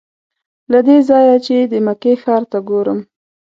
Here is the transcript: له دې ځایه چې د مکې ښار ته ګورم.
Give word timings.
له 0.71 0.79
دې 0.87 0.97
ځایه 1.09 1.37
چې 1.45 1.57
د 1.71 1.73
مکې 1.85 2.13
ښار 2.21 2.43
ته 2.51 2.59
ګورم. 2.69 2.99